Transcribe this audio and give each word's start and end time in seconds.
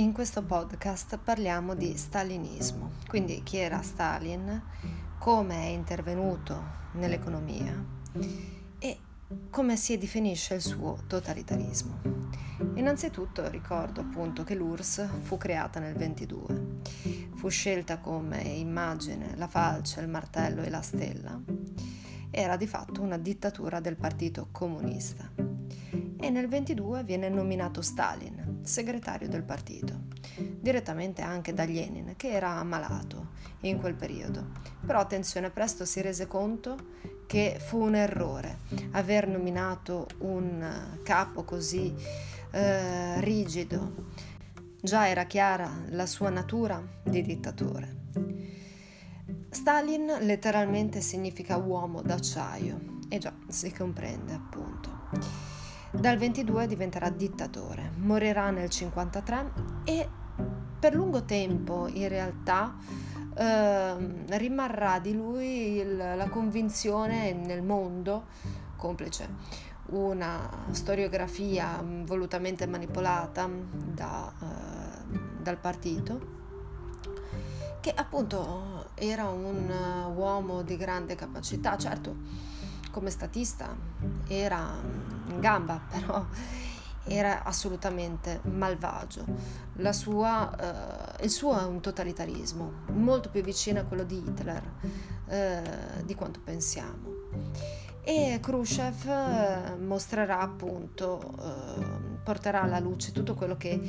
In 0.00 0.14
questo 0.14 0.42
podcast 0.42 1.18
parliamo 1.18 1.74
di 1.74 1.94
stalinismo, 1.94 2.92
quindi 3.06 3.42
chi 3.42 3.58
era 3.58 3.82
Stalin, 3.82 4.62
come 5.18 5.54
è 5.54 5.66
intervenuto 5.66 6.62
nell'economia 6.92 7.84
e 8.78 8.98
come 9.50 9.76
si 9.76 9.98
definisce 9.98 10.54
il 10.54 10.62
suo 10.62 11.00
totalitarismo. 11.06 12.00
Innanzitutto 12.76 13.46
ricordo 13.50 14.00
appunto 14.00 14.42
che 14.42 14.54
l'URSS 14.54 15.20
fu 15.20 15.36
creata 15.36 15.80
nel 15.80 15.96
22, 15.96 16.78
fu 17.34 17.48
scelta 17.48 17.98
come 17.98 18.40
immagine 18.40 19.36
la 19.36 19.48
falce, 19.48 20.00
il 20.00 20.08
martello 20.08 20.62
e 20.62 20.70
la 20.70 20.80
stella, 20.80 21.38
era 22.30 22.56
di 22.56 22.66
fatto 22.66 23.02
una 23.02 23.18
dittatura 23.18 23.80
del 23.80 23.96
Partito 23.96 24.48
Comunista. 24.50 25.30
E 26.22 26.30
nel 26.30 26.48
22 26.48 27.04
viene 27.04 27.28
nominato 27.28 27.82
Stalin 27.82 28.39
segretario 28.62 29.28
del 29.28 29.42
partito, 29.42 30.04
direttamente 30.36 31.22
anche 31.22 31.52
da 31.52 31.64
Lenin, 31.64 32.14
che 32.16 32.30
era 32.30 32.50
ammalato 32.50 33.28
in 33.60 33.78
quel 33.78 33.94
periodo. 33.94 34.50
Però 34.84 34.98
attenzione, 34.98 35.50
presto 35.50 35.84
si 35.84 36.00
rese 36.00 36.26
conto 36.26 36.76
che 37.26 37.58
fu 37.60 37.80
un 37.80 37.94
errore 37.94 38.58
aver 38.92 39.28
nominato 39.28 40.08
un 40.18 40.98
capo 41.02 41.44
così 41.44 41.94
eh, 42.50 43.20
rigido. 43.20 44.08
Già 44.80 45.08
era 45.08 45.24
chiara 45.24 45.84
la 45.90 46.06
sua 46.06 46.30
natura 46.30 46.82
di 47.04 47.22
dittatore. 47.22 47.98
Stalin 49.50 50.06
letteralmente 50.20 51.00
significa 51.00 51.56
uomo 51.56 52.02
d'acciaio 52.02 52.98
e 53.08 53.18
già 53.18 53.32
si 53.48 53.72
comprende 53.72 54.32
appunto. 54.32 55.59
Dal 55.92 56.16
22 56.16 56.68
diventerà 56.68 57.10
dittatore, 57.10 57.90
morirà 57.96 58.50
nel 58.50 58.70
53 58.70 59.52
e 59.82 60.08
per 60.78 60.94
lungo 60.94 61.24
tempo 61.24 61.88
in 61.88 62.06
realtà 62.06 62.76
eh, 63.34 63.96
rimarrà 64.38 65.00
di 65.00 65.12
lui 65.12 65.78
il, 65.78 65.96
la 65.96 66.28
convinzione 66.28 67.32
nel 67.32 67.62
mondo, 67.62 68.26
complice 68.76 69.28
una 69.86 70.48
storiografia 70.70 71.82
volutamente 72.04 72.68
manipolata 72.68 73.48
da, 73.48 74.32
eh, 74.40 75.18
dal 75.42 75.58
partito, 75.58 76.20
che 77.80 77.92
appunto 77.92 78.90
era 78.94 79.28
un 79.28 79.68
uomo 80.14 80.62
di 80.62 80.76
grande 80.76 81.16
capacità, 81.16 81.76
certo 81.76 82.59
come 82.90 83.10
statista 83.10 83.76
era 84.26 84.78
in 85.28 85.40
gamba, 85.40 85.80
però 85.90 86.26
era 87.04 87.42
assolutamente 87.44 88.40
malvagio. 88.44 89.24
Sua, 89.90 91.16
eh, 91.18 91.24
il 91.24 91.30
suo 91.30 91.58
è 91.58 91.64
un 91.64 91.80
totalitarismo 91.80 92.72
molto 92.92 93.30
più 93.30 93.42
vicino 93.42 93.80
a 93.80 93.84
quello 93.84 94.04
di 94.04 94.18
Hitler 94.18 94.62
eh, 95.26 95.62
di 96.04 96.14
quanto 96.14 96.40
pensiamo. 96.42 97.08
E 98.02 98.38
Khrushchev 98.40 99.06
eh, 99.06 99.76
mostrerà 99.76 100.40
appunto, 100.40 101.20
eh, 101.38 102.18
porterà 102.22 102.62
alla 102.62 102.78
luce 102.78 103.12
tutto 103.12 103.34
quello 103.34 103.56
che 103.56 103.80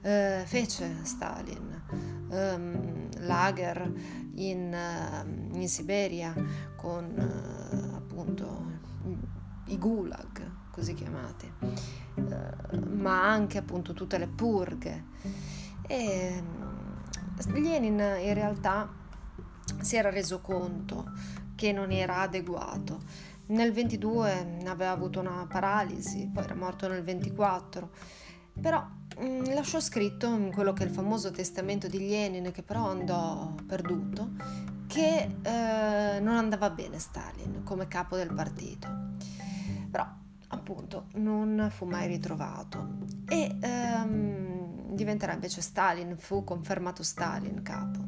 eh, 0.00 0.42
fece 0.44 0.98
Stalin, 1.02 1.82
ehm, 2.30 3.08
lager 3.26 3.92
in, 4.34 4.76
in 5.52 5.68
Siberia 5.68 6.34
con 6.76 7.87
appunto 8.18 8.86
i 9.66 9.78
gulag, 9.78 10.50
così 10.70 10.94
chiamati, 10.94 11.50
eh, 12.14 12.78
ma 12.78 13.30
anche 13.30 13.58
appunto 13.58 13.92
tutte 13.92 14.18
le 14.18 14.26
purghe. 14.26 15.04
E 15.86 16.42
mm, 16.42 17.54
Lenin 17.54 17.98
in 18.20 18.34
realtà 18.34 18.88
si 19.80 19.96
era 19.96 20.10
reso 20.10 20.40
conto 20.40 21.12
che 21.54 21.72
non 21.72 21.92
era 21.92 22.20
adeguato. 22.20 23.00
Nel 23.46 23.72
22 23.72 24.62
aveva 24.66 24.90
avuto 24.90 25.20
una 25.20 25.46
paralisi, 25.48 26.28
poi 26.32 26.44
era 26.44 26.54
morto 26.54 26.88
nel 26.88 27.02
24, 27.02 27.90
però 28.60 28.84
mh, 29.18 29.24
mm, 29.24 29.44
lasciò 29.54 29.80
scritto 29.80 30.26
in 30.26 30.50
quello 30.52 30.72
che 30.72 30.82
è 30.82 30.86
il 30.86 30.92
famoso 30.92 31.30
testamento 31.30 31.86
di 31.86 32.08
Lenin, 32.08 32.50
che 32.50 32.62
però 32.62 32.90
andò 32.90 33.54
perduto, 33.66 34.30
che 34.88 35.36
eh, 35.42 36.18
non 36.18 36.34
andava 36.34 36.70
bene 36.70 36.98
Stalin 36.98 37.62
come 37.62 37.86
capo 37.86 38.16
del 38.16 38.32
partito. 38.32 38.88
Però 39.90 40.04
appunto 40.48 41.06
non 41.14 41.68
fu 41.70 41.84
mai 41.84 42.08
ritrovato 42.08 42.96
e 43.28 43.56
ehm, 43.60 44.94
diventerà 44.94 45.34
invece 45.34 45.60
Stalin, 45.60 46.16
fu 46.16 46.42
confermato 46.42 47.04
Stalin 47.04 47.62
capo. 47.62 48.06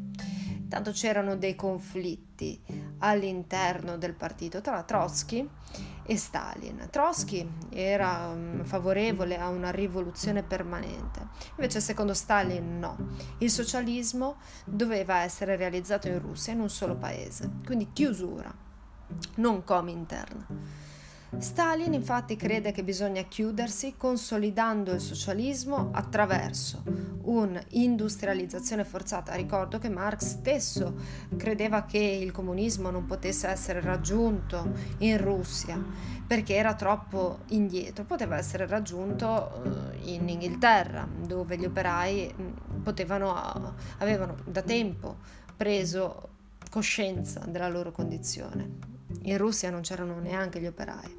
Tanto 0.69 0.91
c'erano 0.93 1.37
dei 1.37 1.55
conflitti 1.55 2.61
all'interno 3.01 3.97
del 3.99 4.15
partito 4.15 4.61
tra 4.61 4.83
Trotsky 4.83 5.49
e 6.05 6.17
Stalin. 6.17 6.89
Trotsky 6.91 7.49
era 7.71 8.29
um, 8.29 8.65
favorevole 8.65 9.39
a 9.39 9.49
una 9.49 9.71
rivoluzione 9.71 10.43
permanente, 10.43 11.29
invece 11.51 11.81
secondo 11.81 12.15
Stalin 12.15 12.79
no. 12.79 12.97
Il 13.39 13.51
socialismo 13.51 14.37
doveva 14.65 15.19
essere 15.19 15.57
realizzato 15.57 16.09
in 16.09 16.19
Russia, 16.21 16.53
in 16.53 16.61
un 16.61 16.71
solo 16.71 16.97
paese, 16.97 17.51
quindi 17.65 17.91
chiusura, 17.93 18.53
non 19.37 19.63
interna. 19.91 20.47
Stalin 21.39 21.95
infatti 21.95 22.35
crede 22.35 22.73
che 22.73 22.83
bisogna 22.83 23.23
chiudersi 23.23 23.95
consolidando 23.97 24.93
il 24.93 25.01
socialismo 25.01 25.91
attraverso 25.93 26.83
un'industrializzazione 27.23 28.85
forzata. 28.85 29.35
Ricordo 29.35 29.79
che 29.79 29.89
Marx 29.89 30.25
stesso 30.25 30.95
credeva 31.37 31.85
che 31.85 31.99
il 31.99 32.33
comunismo 32.33 32.91
non 32.91 33.07
potesse 33.07 33.47
essere 33.47 33.81
raggiunto 33.81 34.73
in 34.99 35.19
Russia 35.19 35.81
perché 36.27 36.57
era 36.57 36.75
troppo 36.75 37.41
indietro, 37.49 38.05
poteva 38.05 38.37
essere 38.37 38.67
raggiunto 38.67 39.63
eh, 39.63 40.13
in 40.13 40.29
Inghilterra 40.29 41.09
dove 41.17 41.57
gli 41.57 41.65
operai 41.65 42.35
mm, 42.39 42.83
potevano, 42.83 43.75
avevano 43.99 44.37
da 44.45 44.63
tempo 44.63 45.19
preso 45.57 46.29
coscienza 46.71 47.41
della 47.47 47.69
loro 47.69 47.93
condizione. 47.93 48.90
In 49.23 49.37
Russia 49.37 49.71
non 49.71 49.83
c'erano 49.83 50.19
neanche 50.19 50.61
gli 50.61 50.67
operai. 50.67 51.17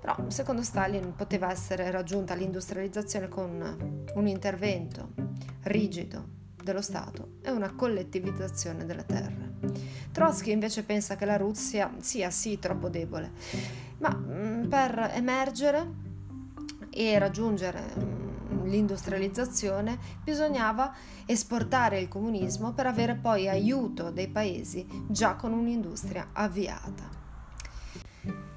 Però 0.00 0.16
secondo 0.28 0.62
Stalin 0.62 1.14
poteva 1.14 1.50
essere 1.50 1.90
raggiunta 1.90 2.34
l'industrializzazione 2.34 3.28
con 3.28 4.04
un 4.14 4.26
intervento 4.26 5.12
rigido 5.62 6.34
dello 6.62 6.82
Stato 6.82 7.38
e 7.42 7.50
una 7.50 7.74
collettivizzazione 7.74 8.84
delle 8.84 9.04
terre. 9.04 9.54
Trotsky 10.12 10.50
invece 10.52 10.82
pensa 10.82 11.16
che 11.16 11.24
la 11.24 11.36
Russia 11.36 11.92
sia 12.00 12.30
sì 12.30 12.58
troppo 12.58 12.88
debole, 12.88 13.32
ma 13.98 14.14
mm, 14.16 14.68
per 14.68 15.10
emergere 15.14 15.86
e 16.90 17.18
raggiungere 17.18 17.82
mm, 17.98 18.25
l'industrializzazione 18.66 19.98
bisognava 20.22 20.92
esportare 21.24 22.00
il 22.00 22.08
comunismo 22.08 22.72
per 22.72 22.86
avere 22.86 23.14
poi 23.14 23.48
aiuto 23.48 24.10
dei 24.10 24.28
paesi 24.28 24.86
già 25.08 25.34
con 25.36 25.52
un'industria 25.52 26.28
avviata. 26.32 27.25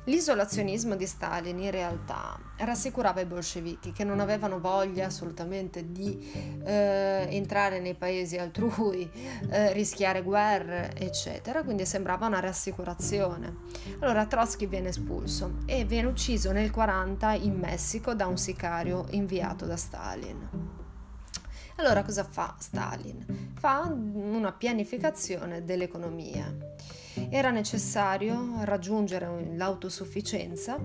L'isolazionismo 0.10 0.96
di 0.96 1.06
Stalin 1.06 1.60
in 1.60 1.70
realtà 1.70 2.40
rassicurava 2.58 3.22
i 3.22 3.26
bolscevichi 3.26 3.92
che 3.92 4.04
non 4.04 4.20
avevano 4.20 4.60
voglia 4.60 5.06
assolutamente 5.06 5.92
di 5.92 6.60
eh, 6.66 7.28
entrare 7.30 7.80
nei 7.80 7.94
paesi 7.94 8.36
altrui, 8.36 9.08
eh, 9.52 9.72
rischiare 9.72 10.24
guerre, 10.24 10.94
eccetera, 10.96 11.62
quindi 11.62 11.86
sembrava 11.86 12.26
una 12.26 12.40
rassicurazione. 12.40 13.58
Allora 14.00 14.26
Trotsky 14.26 14.66
viene 14.66 14.90
espulso 14.90 15.60
e 15.68 15.86
viene 15.86 16.08
ucciso 16.08 16.52
nel 16.52 16.72
40 16.72 17.34
in 17.34 17.54
Messico 17.54 18.16
da 18.16 18.26
un 18.26 18.38
sicario 18.38 19.06
inviato 19.12 19.68
da 19.68 19.78
Stalin. 19.78 20.50
Allora 21.76 22.04
cosa 22.04 22.24
fa 22.24 22.56
Stalin? 22.58 23.54
Fa 23.60 23.84
una 23.84 24.54
pianificazione 24.54 25.64
dell'economia 25.64 26.52
era 27.30 27.50
necessario 27.52 28.64
raggiungere 28.64 29.54
l'autosufficienza 29.56 30.78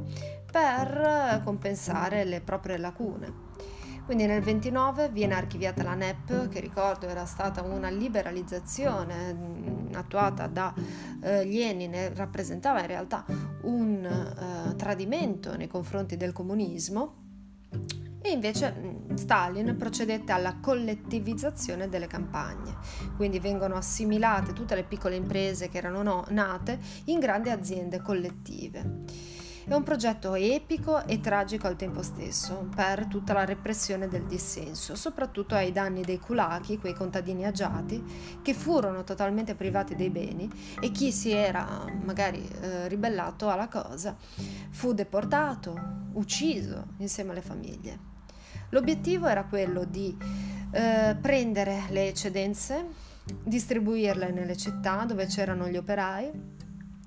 per 0.50 1.40
compensare 1.44 2.24
le 2.24 2.40
proprie 2.40 2.78
lacune. 2.78 3.42
Quindi 4.04 4.26
nel 4.26 4.42
29 4.42 5.08
viene 5.08 5.34
archiviata 5.34 5.82
la 5.82 5.94
NEP, 5.94 6.48
che 6.48 6.60
ricordo 6.60 7.08
era 7.08 7.24
stata 7.24 7.62
una 7.62 7.88
liberalizzazione 7.88 9.32
mm, 9.32 9.94
attuata 9.94 10.46
da 10.46 10.74
eh, 11.22 11.44
Lenin 11.46 12.12
rappresentava 12.14 12.80
in 12.80 12.86
realtà 12.86 13.24
un 13.62 14.04
eh, 14.04 14.76
tradimento 14.76 15.56
nei 15.56 15.68
confronti 15.68 16.18
del 16.18 16.32
comunismo 16.32 17.22
e 18.26 18.30
invece 18.30 19.02
Stalin 19.16 19.76
procedette 19.76 20.32
alla 20.32 20.56
collettivizzazione 20.58 21.90
delle 21.90 22.06
campagne, 22.06 22.78
quindi 23.16 23.38
vengono 23.38 23.74
assimilate 23.74 24.54
tutte 24.54 24.74
le 24.74 24.82
piccole 24.82 25.14
imprese 25.14 25.68
che 25.68 25.76
erano 25.76 26.02
no, 26.02 26.24
nate 26.30 26.78
in 27.04 27.18
grandi 27.18 27.50
aziende 27.50 28.00
collettive. 28.00 29.02
È 29.66 29.74
un 29.74 29.82
progetto 29.82 30.34
epico 30.34 31.04
e 31.06 31.20
tragico 31.20 31.66
al 31.66 31.76
tempo 31.76 32.02
stesso 32.02 32.66
per 32.74 33.06
tutta 33.06 33.34
la 33.34 33.44
repressione 33.44 34.08
del 34.08 34.24
dissenso, 34.24 34.94
soprattutto 34.94 35.54
ai 35.54 35.72
danni 35.72 36.02
dei 36.02 36.18
kulaki, 36.18 36.78
quei 36.78 36.94
contadini 36.94 37.44
agiati, 37.44 38.02
che 38.40 38.54
furono 38.54 39.04
totalmente 39.04 39.54
privati 39.54 39.94
dei 39.94 40.10
beni 40.10 40.50
e 40.80 40.90
chi 40.90 41.12
si 41.12 41.30
era 41.30 41.84
magari 42.02 42.46
eh, 42.60 42.88
ribellato 42.88 43.50
alla 43.50 43.68
cosa 43.68 44.16
fu 44.70 44.94
deportato, 44.94 45.74
ucciso 46.14 46.88
insieme 46.98 47.32
alle 47.32 47.42
famiglie. 47.42 48.12
L'obiettivo 48.70 49.26
era 49.26 49.44
quello 49.44 49.84
di 49.84 50.16
eh, 50.72 51.16
prendere 51.20 51.84
le 51.90 52.08
eccedenze, 52.08 52.86
distribuirle 53.42 54.30
nelle 54.30 54.56
città 54.56 55.04
dove 55.04 55.26
c'erano 55.26 55.68
gli 55.68 55.76
operai. 55.76 56.30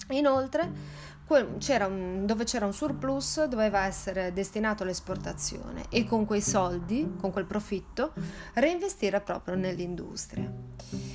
Inoltre, 0.09 0.71
c'era 1.57 1.87
un, 1.87 2.25
dove 2.25 2.45
c'era 2.45 2.65
un 2.65 2.71
surplus 2.71 3.43
doveva 3.45 3.85
essere 3.85 4.31
destinato 4.31 4.83
all'esportazione 4.83 5.83
e 5.89 6.05
con 6.05 6.25
quei 6.25 6.41
soldi, 6.41 7.15
con 7.19 7.31
quel 7.31 7.45
profitto, 7.45 8.13
reinvestire 8.53 9.19
proprio 9.19 9.55
nell'industria. 9.55 10.49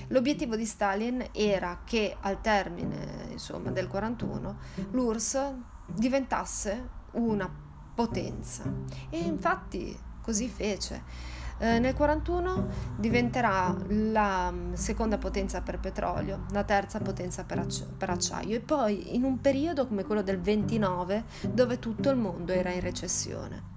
L'obiettivo 0.09 0.57
di 0.57 0.67
Stalin 0.67 1.29
era 1.33 1.81
che 1.85 2.15
al 2.21 2.43
termine 2.43 3.29
insomma, 3.31 3.71
del 3.71 3.89
41 3.89 4.59
l'URSS 4.91 5.53
diventasse 5.87 6.89
una 7.13 7.51
potenza 7.95 8.65
e 9.09 9.19
infatti 9.19 9.99
così 10.23 10.49
fece. 10.49 11.31
Eh, 11.59 11.79
nel 11.79 11.95
1941 11.95 12.69
diventerà 12.97 13.77
la 13.89 14.51
mm, 14.51 14.73
seconda 14.73 15.19
potenza 15.19 15.61
per 15.61 15.79
petrolio, 15.79 16.47
la 16.51 16.65
terza 16.65 16.99
potenza 16.99 17.45
per, 17.45 17.59
acci- 17.61 17.87
per, 17.97 18.11
acciaio 18.11 18.57
e 18.57 18.61
poi 18.61 19.15
in 19.15 19.23
un 19.23 19.41
periodo 19.41 19.87
come 19.87 20.03
quello 20.05 20.23
del 20.23 20.41
29 20.41 21.25
dove 21.53 21.79
tutto 21.79 22.11
il 22.11 22.17
mondo 22.17 22.53
era 22.53 22.73
in 22.73 22.81
recessione. 22.81 23.71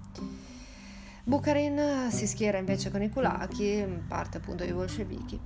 Bukharin 1.22 2.08
si 2.10 2.26
schiera 2.26 2.58
invece 2.58 2.90
con 2.90 3.02
i 3.02 3.10
kulaki, 3.10 3.84
parte 4.06 4.38
appunto 4.38 4.64
dei 4.64 4.72
bolscevichi, 4.72 5.38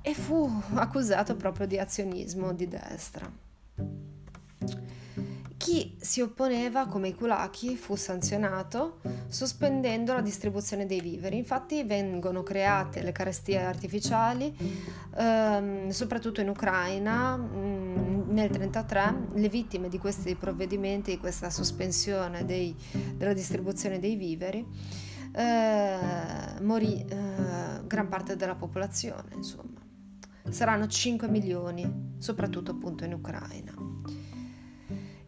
e 0.00 0.14
fu 0.14 0.48
accusato 0.74 1.34
proprio 1.36 1.66
di 1.66 1.78
azionismo 1.78 2.52
di 2.52 2.68
destra. 2.68 3.28
Chi 5.66 5.96
si 5.98 6.20
opponeva, 6.20 6.86
come 6.86 7.08
i 7.08 7.14
kulaki, 7.16 7.74
fu 7.74 7.96
sanzionato 7.96 9.00
sospendendo 9.26 10.12
la 10.12 10.20
distribuzione 10.20 10.86
dei 10.86 11.00
viveri. 11.00 11.38
Infatti 11.38 11.82
vengono 11.82 12.44
create 12.44 13.02
le 13.02 13.10
carestie 13.10 13.60
artificiali, 13.60 14.56
ehm, 15.16 15.88
soprattutto 15.88 16.40
in 16.40 16.50
Ucraina. 16.50 17.36
Mh, 17.36 17.42
mm, 17.42 18.30
nel 18.30 18.48
1933 18.52 19.30
le 19.34 19.48
vittime 19.48 19.88
di 19.88 19.98
questi 19.98 20.36
provvedimenti, 20.36 21.10
di 21.10 21.18
questa 21.18 21.50
sospensione 21.50 22.44
dei, 22.44 22.72
della 23.16 23.32
distribuzione 23.32 23.98
dei 23.98 24.14
viveri, 24.14 24.64
eh, 25.32 26.60
morì 26.60 27.04
eh, 27.08 27.84
gran 27.88 28.06
parte 28.08 28.36
della 28.36 28.54
popolazione, 28.54 29.34
insomma. 29.34 29.80
Saranno 30.48 30.86
5 30.86 31.26
milioni, 31.26 32.14
soprattutto 32.18 32.70
appunto 32.70 33.02
in 33.02 33.14
Ucraina. 33.14 33.74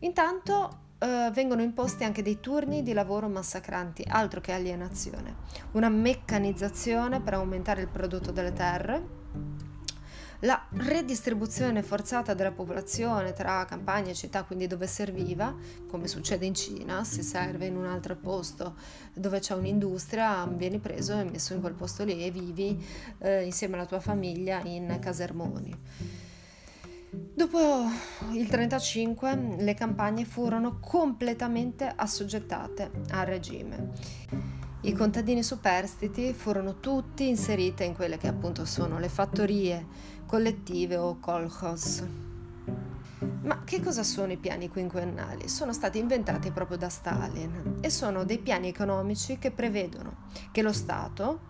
Intanto 0.01 0.87
eh, 0.99 1.31
vengono 1.33 1.63
imposti 1.63 2.05
anche 2.05 2.23
dei 2.23 2.41
turni 2.41 2.83
di 2.83 2.93
lavoro 2.93 3.29
massacranti, 3.29 4.05
altro 4.07 4.41
che 4.41 4.53
alienazione, 4.53 5.37
una 5.73 5.89
meccanizzazione 5.89 7.21
per 7.21 7.35
aumentare 7.35 7.83
il 7.83 7.89
prodotto 7.89 8.31
delle 8.31 8.53
terre, 8.53 9.17
la 10.43 10.67
redistribuzione 10.71 11.83
forzata 11.83 12.33
della 12.33 12.53
popolazione 12.53 13.33
tra 13.33 13.65
campagne 13.65 14.11
e 14.11 14.15
città, 14.15 14.45
quindi 14.45 14.69
dove 14.69 14.87
serviva, 14.87 15.53
come 15.89 16.07
succede 16.07 16.47
in 16.47 16.55
Cina, 16.55 17.03
se 17.03 17.23
serve 17.23 17.67
in 17.67 17.77
un 17.77 17.87
altro 17.87 18.15
posto 18.15 18.77
dove 19.15 19.41
c'è 19.41 19.55
un'industria, 19.55 20.47
vieni 20.47 20.79
preso 20.79 21.19
e 21.19 21.25
messo 21.25 21.55
in 21.55 21.61
quel 21.61 21.75
posto 21.75 22.05
lì 22.05 22.25
e 22.25 22.31
vivi 22.31 22.81
eh, 23.19 23.43
insieme 23.43 23.75
alla 23.75 23.87
tua 23.87 23.99
famiglia 23.99 24.61
in 24.63 24.99
casermoni. 25.01 26.28
Dopo 27.11 27.59
il 28.33 28.47
1935 28.47 29.57
le 29.61 29.75
campagne 29.75 30.27
furono 30.27 30.79
completamente 30.79 31.91
assoggettate 31.95 32.91
al 33.11 33.25
regime. 33.25 33.93
I 34.83 34.93
contadini 34.93 35.43
superstiti 35.43 36.35
furono 36.35 36.81
tutti 36.81 37.27
inseriti 37.27 37.85
in 37.85 37.95
quelle 37.95 38.19
che 38.19 38.29
appunto 38.29 38.67
sono 38.67 38.99
le 38.99 39.09
fattorie 39.09 39.87
collettive 40.27 40.97
o 40.99 41.19
kolkhoz. 41.19 42.07
Ma 43.43 43.65
che 43.65 43.81
cosa 43.81 44.03
sono 44.03 44.33
i 44.33 44.37
piani 44.37 44.69
quinquennali? 44.69 45.49
Sono 45.49 45.73
stati 45.73 45.99
inventati 45.99 46.51
proprio 46.51 46.77
da 46.77 46.91
Stalin 46.91 47.79
e 47.81 47.89
sono 47.89 48.25
dei 48.25 48.39
piani 48.39 48.69
economici 48.69 49.39
che 49.39 49.51
prevedono 49.51 50.27
che 50.53 50.61
lo 50.61 50.73
Stato, 50.73 51.41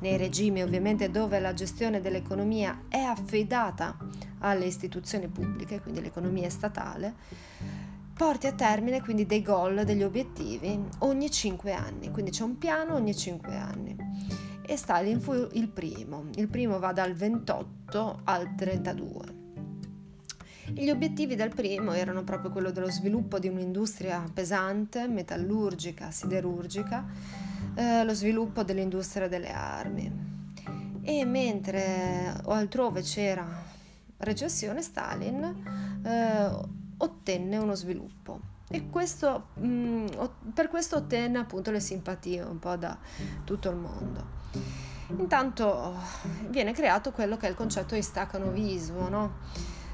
nei 0.00 0.18
regimi 0.18 0.62
ovviamente 0.62 1.10
dove 1.10 1.40
la 1.40 1.54
gestione 1.54 2.02
dell'economia 2.02 2.82
è 2.88 2.98
affidata 2.98 3.96
alle 4.40 4.66
istituzioni 4.66 5.28
pubbliche, 5.28 5.80
quindi 5.80 6.00
l'economia 6.00 6.50
statale, 6.50 7.14
porti 8.14 8.46
a 8.46 8.52
termine 8.52 9.00
quindi 9.00 9.26
dei 9.26 9.42
goal, 9.42 9.84
degli 9.84 10.02
obiettivi 10.02 10.78
ogni 10.98 11.30
5 11.30 11.72
anni, 11.72 12.10
quindi 12.10 12.30
c'è 12.30 12.42
un 12.42 12.58
piano 12.58 12.94
ogni 12.94 13.14
5 13.14 13.54
anni. 13.54 13.96
E 14.70 14.76
Stalin 14.76 15.20
fu 15.20 15.32
il 15.52 15.68
primo, 15.68 16.26
il 16.34 16.48
primo 16.48 16.78
va 16.78 16.92
dal 16.92 17.14
28 17.14 18.20
al 18.24 18.54
32. 18.54 19.36
Gli 20.74 20.90
obiettivi 20.90 21.34
del 21.34 21.54
primo 21.54 21.92
erano 21.92 22.24
proprio 22.24 22.50
quello 22.50 22.70
dello 22.70 22.90
sviluppo 22.90 23.38
di 23.38 23.48
un'industria 23.48 24.22
pesante, 24.32 25.08
metallurgica, 25.08 26.10
siderurgica, 26.10 27.06
eh, 27.74 28.04
lo 28.04 28.12
sviluppo 28.12 28.62
dell'industria 28.62 29.28
delle 29.28 29.50
armi. 29.50 30.26
E 31.02 31.24
mentre 31.24 32.34
altrove 32.44 33.00
c'era 33.00 33.67
recessione, 34.18 34.82
Stalin 34.82 36.00
eh, 36.04 36.50
ottenne 36.98 37.56
uno 37.56 37.74
sviluppo. 37.74 38.56
E 38.70 38.90
questo, 38.90 39.48
mh, 39.54 39.66
mm, 39.66 40.06
per 40.52 40.68
questo 40.68 40.96
ottenne 40.96 41.38
appunto 41.38 41.70
le 41.70 41.80
simpatie 41.80 42.42
un 42.42 42.58
po' 42.58 42.76
da 42.76 42.96
tutto 43.44 43.70
il 43.70 43.76
mondo. 43.76 44.36
Intanto 45.16 45.94
viene 46.48 46.72
creato 46.72 47.12
quello 47.12 47.36
che 47.36 47.46
è 47.46 47.50
il 47.50 47.56
concetto 47.56 47.94
di 47.94 48.02
staccanovismo, 48.02 49.08
no? 49.08 49.36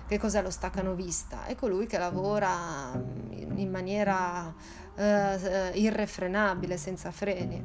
Che 0.06 0.19
cos'è 0.19 0.43
lo 0.43 0.50
staccanovista? 0.50 1.44
È 1.44 1.55
colui 1.55 1.87
che 1.87 1.99
lavora 1.99 2.93
in 3.31 3.71
maniera 3.71 4.53
eh, 4.97 5.71
irrefrenabile, 5.75 6.76
senza 6.76 7.11
freni. 7.11 7.64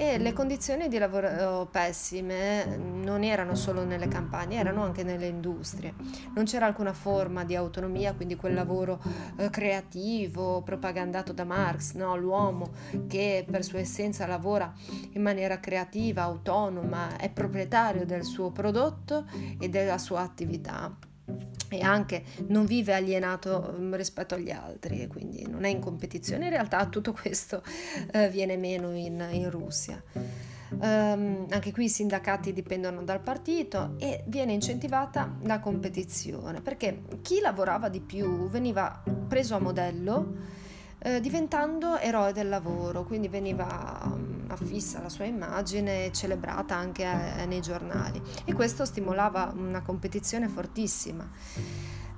E 0.00 0.16
le 0.16 0.32
condizioni 0.32 0.88
di 0.88 0.96
lavoro 0.96 1.66
pessime 1.66 2.64
non 2.78 3.22
erano 3.22 3.54
solo 3.54 3.84
nelle 3.84 4.08
campagne, 4.08 4.56
erano 4.56 4.82
anche 4.82 5.02
nelle 5.02 5.26
industrie. 5.26 5.92
Non 6.34 6.46
c'era 6.46 6.64
alcuna 6.64 6.94
forma 6.94 7.44
di 7.44 7.54
autonomia, 7.54 8.14
quindi 8.14 8.34
quel 8.34 8.54
lavoro 8.54 8.98
eh, 9.36 9.50
creativo, 9.50 10.62
propagandato 10.62 11.34
da 11.34 11.44
Marx, 11.44 11.92
no? 11.96 12.16
l'uomo 12.16 12.70
che 13.08 13.44
per 13.46 13.62
sua 13.62 13.80
essenza 13.80 14.26
lavora 14.26 14.72
in 15.10 15.20
maniera 15.20 15.60
creativa, 15.60 16.22
autonoma, 16.22 17.18
è 17.18 17.28
proprietario 17.28 18.06
del 18.06 18.24
suo 18.24 18.50
prodotto 18.52 19.26
e 19.58 19.68
della 19.68 19.98
sua 19.98 20.22
attività 20.22 20.96
e 21.78 21.82
anche 21.82 22.24
non 22.48 22.66
vive 22.66 22.94
alienato 22.94 23.74
mm, 23.78 23.94
rispetto 23.94 24.34
agli 24.34 24.50
altri 24.50 25.00
e 25.02 25.06
quindi 25.06 25.46
non 25.48 25.64
è 25.64 25.68
in 25.68 25.80
competizione. 25.80 26.44
In 26.44 26.50
realtà 26.50 26.86
tutto 26.86 27.12
questo 27.12 27.62
eh, 28.12 28.28
viene 28.28 28.56
meno 28.56 28.94
in, 28.94 29.26
in 29.30 29.50
Russia. 29.50 30.02
Um, 30.72 31.46
anche 31.50 31.72
qui 31.72 31.86
i 31.86 31.88
sindacati 31.88 32.52
dipendono 32.52 33.02
dal 33.02 33.20
partito 33.20 33.96
e 33.98 34.22
viene 34.28 34.52
incentivata 34.52 35.36
la 35.42 35.58
competizione 35.58 36.60
perché 36.60 37.02
chi 37.22 37.40
lavorava 37.40 37.88
di 37.88 37.98
più 37.98 38.48
veniva 38.48 39.02
preso 39.26 39.56
a 39.56 39.58
modello 39.58 40.34
eh, 41.02 41.20
diventando 41.20 41.98
eroe 41.98 42.32
del 42.32 42.48
lavoro, 42.48 43.04
quindi 43.04 43.28
veniva 43.28 44.00
um, 44.04 44.39
affissa 44.54 45.00
la 45.00 45.08
sua 45.08 45.24
immagine 45.24 46.12
celebrata 46.12 46.76
anche 46.76 47.04
eh, 47.04 47.46
nei 47.46 47.60
giornali 47.60 48.20
e 48.44 48.52
questo 48.52 48.84
stimolava 48.84 49.52
una 49.56 49.82
competizione 49.82 50.48
fortissima. 50.48 51.28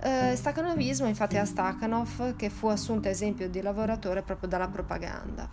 Eh, 0.01 0.35
Stakhanovismo 0.35 1.07
infatti 1.07 1.37
è 1.37 1.45
Stakhanov 1.45 2.35
che 2.37 2.51
fu 2.51 2.67
assunto 2.67 3.09
esempio 3.09 3.49
di 3.49 3.61
lavoratore 3.63 4.23
proprio 4.23 4.49
dalla 4.49 4.69
propaganda. 4.69 5.49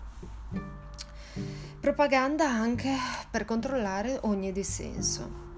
Propaganda 1.80 2.48
anche 2.48 2.94
per 3.30 3.44
controllare 3.44 4.18
ogni 4.22 4.52
dissenso. 4.52 5.48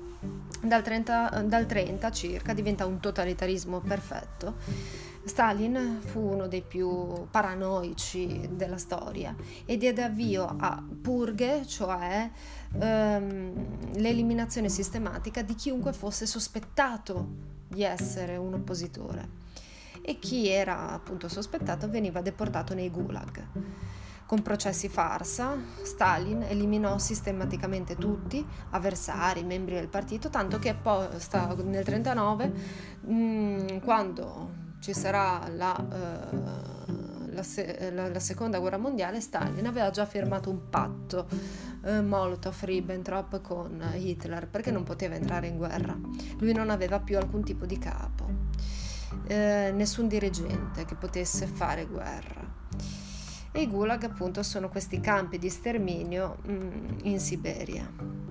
Dal 0.62 0.82
30, 0.82 1.42
dal 1.46 1.66
30 1.66 2.10
circa 2.12 2.52
diventa 2.52 2.86
un 2.86 3.00
totalitarismo 3.00 3.80
perfetto 3.80 4.54
Stalin 5.24 5.98
fu 6.00 6.20
uno 6.20 6.48
dei 6.48 6.62
più 6.62 7.26
paranoici 7.30 8.48
della 8.52 8.78
storia 8.78 9.34
e 9.64 9.76
diede 9.76 10.02
avvio 10.02 10.44
a 10.58 10.82
purghe, 11.00 11.64
cioè 11.66 12.28
ehm, 12.78 13.98
l'eliminazione 13.98 14.68
sistematica 14.68 15.42
di 15.42 15.54
chiunque 15.54 15.92
fosse 15.92 16.26
sospettato 16.26 17.50
di 17.68 17.82
essere 17.82 18.36
un 18.36 18.54
oppositore. 18.54 19.40
e 20.04 20.18
chi 20.18 20.48
era 20.48 20.90
appunto 20.90 21.28
sospettato 21.28 21.88
veniva 21.88 22.20
deportato 22.20 22.74
nei 22.74 22.90
gulag. 22.90 23.46
Con 24.26 24.42
processi 24.42 24.88
farsa, 24.88 25.56
Stalin 25.82 26.42
eliminò 26.42 26.98
sistematicamente 26.98 27.96
tutti, 27.96 28.44
avversari, 28.70 29.44
membri 29.44 29.74
del 29.74 29.86
partito, 29.86 30.28
tanto 30.28 30.58
che 30.58 30.74
poi 30.74 31.06
nel 31.06 31.84
1939, 31.84 32.52
mm, 33.06 33.78
quando 33.84 34.61
ci 34.82 34.92
sarà 34.92 35.48
la, 35.54 35.76
uh, 35.78 36.90
la, 37.30 37.44
la, 37.92 38.08
la, 38.08 38.18
seconda 38.18 38.58
guerra 38.58 38.78
mondiale, 38.78 39.20
Stalin 39.20 39.64
aveva 39.64 39.90
già 39.90 40.04
firmato 40.04 40.50
un 40.50 40.68
patto 40.68 41.28
uh, 41.82 42.02
Molotov-Ribbentrop 42.02 43.40
con 43.42 43.80
Hitler 43.94 44.48
perché 44.48 44.72
non 44.72 44.82
poteva 44.82 45.14
entrare 45.14 45.46
in 45.46 45.56
guerra. 45.56 45.96
Lui 46.38 46.52
non 46.52 46.68
aveva 46.68 46.98
più 46.98 47.16
alcun 47.16 47.44
tipo 47.44 47.64
di 47.64 47.78
capo, 47.78 48.24
uh, 48.24 49.24
nessun 49.28 50.08
dirigente 50.08 50.84
che 50.84 50.96
potesse 50.96 51.46
fare 51.46 51.86
guerra. 51.86 52.40
E 53.52 53.60
i 53.60 53.68
gulag 53.68 54.02
appunto 54.02 54.42
sono 54.42 54.68
questi 54.68 54.98
campi 54.98 55.38
di 55.38 55.48
sterminio 55.48 56.38
mh, 56.44 56.52
mm, 56.52 56.98
in 57.02 57.20
Siberia. 57.20 58.21